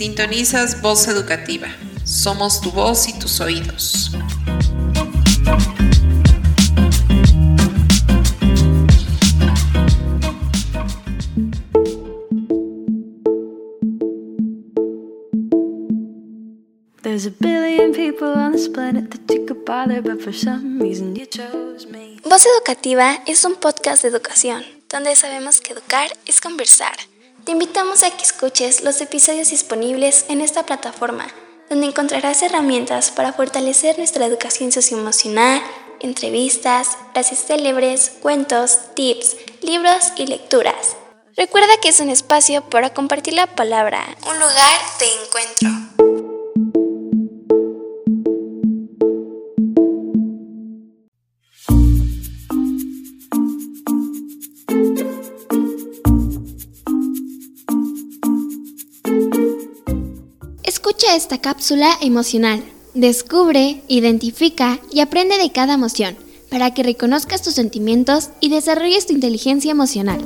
[0.00, 1.68] Sintonizas Voz Educativa.
[2.04, 4.10] Somos tu voz y tus oídos.
[17.02, 21.14] There's a billion people on this planet that you could bother, but for some reason
[21.14, 22.16] you chose me.
[22.24, 26.96] Voz Educativa es un podcast de educación, donde sabemos que educar es conversar.
[27.44, 31.26] Te invitamos a que escuches los episodios disponibles en esta plataforma,
[31.70, 35.62] donde encontrarás herramientas para fortalecer nuestra educación socioemocional,
[36.00, 40.96] entrevistas, frases célebres, cuentos, tips, libros y lecturas.
[41.36, 45.79] Recuerda que es un espacio para compartir la palabra, un lugar de encuentro.
[60.82, 62.64] Escucha esta cápsula emocional.
[62.94, 66.16] Descubre, identifica y aprende de cada emoción
[66.48, 70.24] para que reconozcas tus sentimientos y desarrolles tu inteligencia emocional.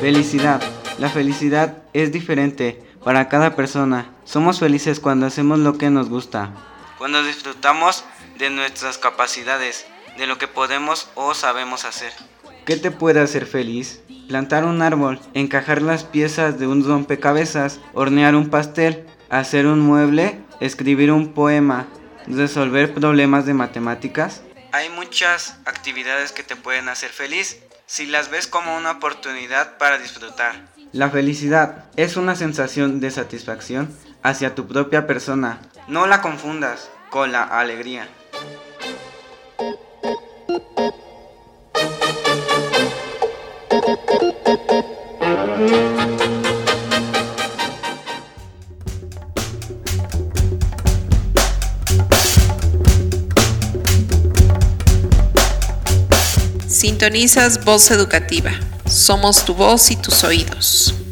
[0.00, 0.60] Felicidad.
[0.98, 4.10] La felicidad es diferente para cada persona.
[4.24, 6.52] Somos felices cuando hacemos lo que nos gusta,
[6.98, 8.04] cuando disfrutamos
[8.38, 12.12] de nuestras capacidades, de lo que podemos o sabemos hacer.
[12.64, 14.00] ¿Qué te puede hacer feliz?
[14.28, 20.40] Plantar un árbol, encajar las piezas de un rompecabezas, hornear un pastel, hacer un mueble,
[20.60, 21.86] escribir un poema,
[22.26, 24.42] resolver problemas de matemáticas.
[24.72, 29.98] Hay muchas actividades que te pueden hacer feliz si las ves como una oportunidad para
[29.98, 30.66] disfrutar.
[30.92, 33.94] La felicidad es una sensación de satisfacción
[34.26, 35.60] hacia tu propia persona.
[35.86, 38.08] No la confundas con la alegría.
[56.66, 58.50] Sintonizas Voz Educativa.
[58.86, 61.05] Somos tu voz y tus oídos.